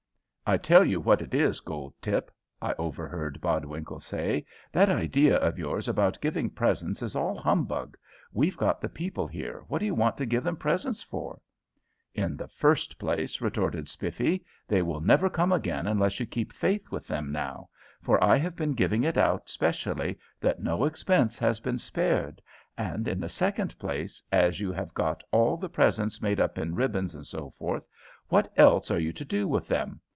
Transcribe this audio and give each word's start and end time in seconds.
"I 0.51 0.57
tell 0.57 0.83
you 0.83 0.99
what 0.99 1.21
it 1.21 1.33
is, 1.33 1.61
Goldtip," 1.61 2.29
I 2.61 2.73
overheard 2.73 3.39
Bodwinkle 3.39 4.01
say, 4.01 4.43
"that 4.73 4.89
idea 4.89 5.37
of 5.37 5.57
yours 5.57 5.87
about 5.87 6.19
giving 6.19 6.49
presents 6.49 7.01
is 7.01 7.15
all 7.15 7.37
humbug; 7.37 7.95
we've 8.33 8.57
got 8.57 8.81
the 8.81 8.89
people 8.89 9.27
here, 9.27 9.63
what 9.69 9.79
do 9.79 9.85
you 9.85 9.95
want 9.95 10.17
to 10.17 10.25
give 10.25 10.43
them 10.43 10.57
presents 10.57 11.01
for?" 11.01 11.39
"In 12.13 12.35
the 12.35 12.49
first 12.49 12.99
place," 12.99 13.39
retorted 13.39 13.87
Spiffy, 13.87 14.43
"they 14.67 14.81
will 14.81 14.99
never 14.99 15.29
come 15.29 15.53
again 15.53 15.87
unless 15.87 16.19
you 16.19 16.25
keep 16.25 16.51
faith 16.51 16.91
with 16.91 17.07
them 17.07 17.31
now, 17.31 17.69
for 18.01 18.21
I 18.21 18.35
have 18.35 18.57
been 18.57 18.73
giving 18.73 19.05
it 19.05 19.17
out 19.17 19.47
specially 19.47 20.19
that 20.41 20.59
no 20.61 20.83
expense 20.83 21.39
was 21.39 21.61
to 21.61 21.71
be 21.71 21.77
spared; 21.77 22.41
and 22.77 23.07
in 23.07 23.21
the 23.21 23.29
second 23.29 23.79
place, 23.79 24.21
as 24.33 24.59
you 24.59 24.73
have 24.73 24.93
got 24.93 25.23
all 25.31 25.55
the 25.55 25.69
presents 25.69 26.21
made 26.21 26.41
up 26.41 26.57
in 26.57 26.75
ribbons, 26.75 27.15
&c., 27.29 27.37
what 28.27 28.51
else 28.57 28.91
are 28.91 28.99
you 28.99 29.13
to 29.13 29.23
do 29.23 29.47
with 29.47 29.69
them? 29.69 30.01